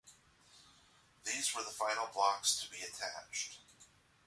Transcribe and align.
These 1.25 1.53
were 1.53 1.61
the 1.61 1.69
final 1.69 2.07
blocks 2.07 2.59
to 2.63 2.71
be 2.71 2.77
attached. 2.81 3.59